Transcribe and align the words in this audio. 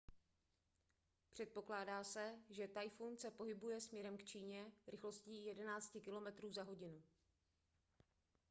předpokládá 1.31 2.03
se 2.03 2.35
že 2.49 2.67
tajfun 2.67 3.17
se 3.17 3.31
pohybuje 3.31 3.81
směrem 3.81 4.17
k 4.17 4.23
číně 4.23 4.65
rychlostí 4.87 5.45
11 5.45 5.95
km/h 6.03 7.01